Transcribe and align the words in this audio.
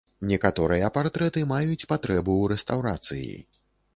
Некаторыя 0.29 0.87
партрэты 0.95 1.43
маюць 1.51 1.87
патрэбу 1.91 2.33
ў 2.37 2.45
рэстаўрацыі. 2.53 3.29